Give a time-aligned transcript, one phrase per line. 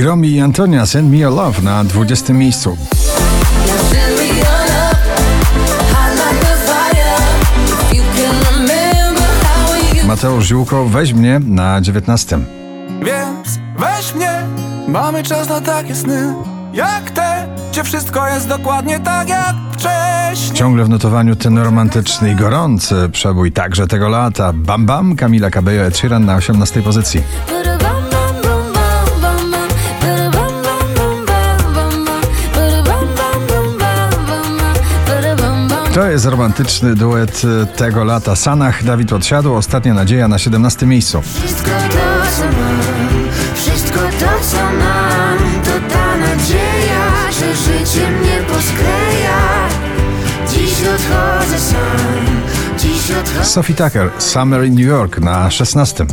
[0.00, 2.76] Jomi i Antonia Send Me Your Love na 20 miejscu.
[10.06, 12.38] Mateusz Ziółko, weź mnie na 19.
[13.02, 14.42] Więc weź mnie,
[14.88, 16.34] mamy czas na takie sny
[16.72, 22.34] Jak te, gdzie wszystko jest dokładnie tak jak wcześniej Ciągle w notowaniu ten romantyczny i
[22.34, 24.52] gorący przebój także tego lata.
[24.54, 27.22] Bam Bam, Kamila Cabello, Ed Sheeran na 18 pozycji.
[36.00, 37.42] To jest romantyczny duet
[37.76, 38.36] tego lata.
[38.36, 41.22] Sanach, Dawid Odsiadł, Ostatnia Nadzieja na 17 miejscu.
[41.22, 49.68] Wszystko to co mam, wszystko to co mam To ta nadzieja, że życie mnie poskleja
[50.50, 52.26] Dziś odchodzę sam,
[52.78, 56.06] dziś odchodzę Sophie Tucker, Summer in New York na 16.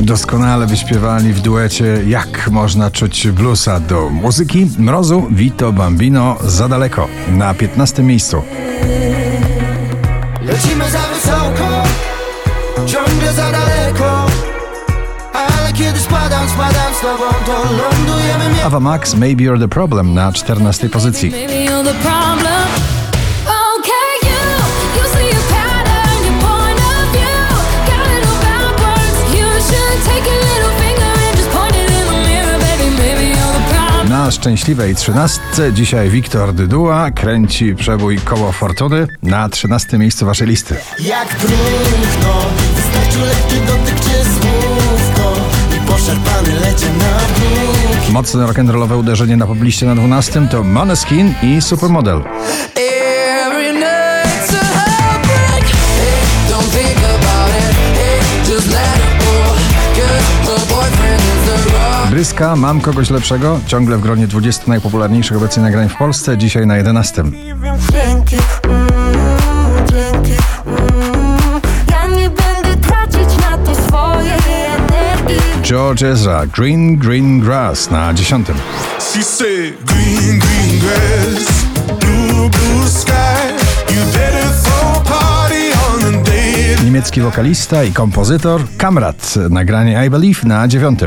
[0.00, 7.08] Doskonale wyśpiewali w duecie Jak można czuć bluesa do muzyki Mrozu, Vito Bambino za daleko
[7.28, 8.42] na 15 miejscu.
[10.42, 11.82] Lecimy za wysoko,
[12.86, 14.26] ciągle za daleko
[15.34, 20.32] Ale kiedy spadam, spadam z tobą, to lądujemy Ava Max, Maybe You're the Problem na
[20.32, 21.32] 14 pozycji.
[34.32, 35.40] Szczęśliwej 13
[35.72, 40.76] dzisiaj Wiktor Dydua kręci przebój Koło Fortuny na 13 miejscu waszej listy.
[41.00, 42.34] Jak próchno,
[42.76, 45.34] wystarczy lekki dotyk czy słówko
[45.76, 51.62] I poszarpany lecie na bruk Mocne rock'n'rollowe uderzenie na pobliście na 12 to Måneskin i
[51.62, 52.22] Supermodel.
[62.22, 66.76] Bryska, mam kogoś lepszego, ciągle w gronie 20 najpopularniejszych obecnie nagrań w Polsce, dzisiaj na
[66.76, 67.24] 11.
[67.92, 68.86] Dzięki, mm,
[69.90, 70.32] dzięki
[70.66, 71.60] mm.
[71.90, 74.32] Ja nie będę tracić na to swojej
[74.66, 78.46] energii George Ezra, Green Green Grass na 10.
[78.98, 81.64] She said, Green, green grass,
[82.00, 83.12] blue, blue sky.
[83.94, 86.76] You better throw a party on the day.
[86.84, 91.00] Niemiecki wokalista i kompozytor Kamrat, nagranie I Believe na 9.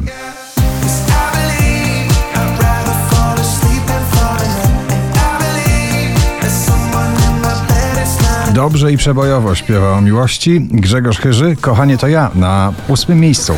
[8.65, 13.53] Dobrze i przebojowo śpiewa o miłości Grzegorz Chyży, Kochanie to ja na 8 miejscu.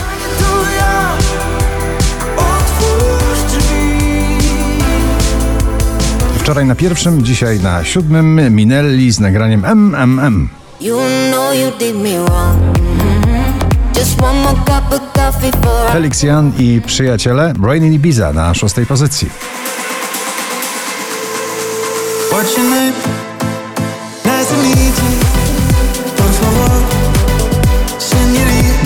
[6.40, 10.50] Wczoraj na pierwszym, dzisiaj na siódmym Minelli z nagraniem MMM.
[10.82, 10.98] You
[11.32, 12.78] know you did me wrong
[15.92, 19.30] Felix Jan i przyjaciele Rain in Ibiza na szóstej pozycji.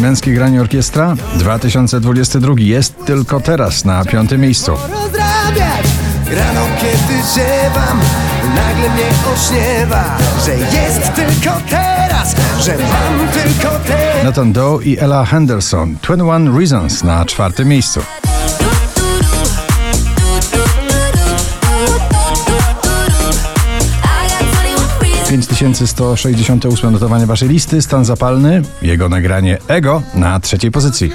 [0.01, 4.71] Męskie granie orkiestra 2022 jest tylko teraz na piątym miejscu.
[6.31, 7.99] Rano kiedy ziewam
[8.55, 12.35] Nagle mnie ośniewa Że jest tylko teraz
[12.65, 18.01] Że mam tylko teraz Nathan Doe i Ella Henderson 21 Reasons na czwartym miejscu.
[25.31, 31.11] 5168 notowanie waszej listy, stan zapalny, jego nagranie Ego na trzeciej pozycji.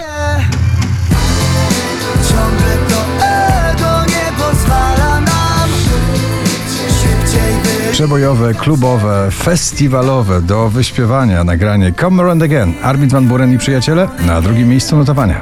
[7.93, 12.75] Przebojowe, klubowe, festiwalowe do wyśpiewania nagranie Come Around Again.
[12.83, 15.41] Armin van Buren i przyjaciele na drugim miejscu notowania.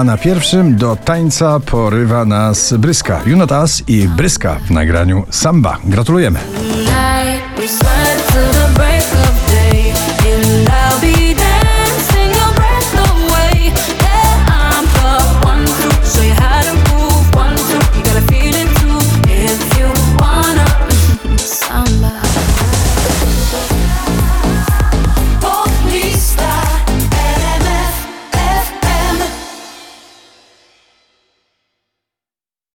[0.00, 3.20] A na pierwszym do tańca porywa nas Bryska.
[3.26, 5.78] You Not Us i Bryska w nagraniu Samba.
[5.84, 6.40] Gratulujemy.